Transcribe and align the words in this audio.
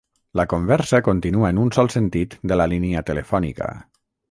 La 0.39 0.45
conversa 0.53 0.99
continua 1.07 1.51
en 1.53 1.59
un 1.65 1.69
sol 1.77 1.91
sentit 1.97 2.35
de 2.53 2.59
la 2.63 2.69
línia 2.73 3.07
telefònica. 3.13 3.71